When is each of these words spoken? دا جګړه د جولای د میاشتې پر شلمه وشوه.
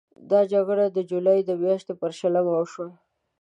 دا 0.29 0.39
جګړه 0.53 0.85
د 0.89 0.97
جولای 1.09 1.39
د 1.45 1.51
میاشتې 1.61 1.93
پر 2.01 2.11
شلمه 2.19 2.53
وشوه. 2.55 2.87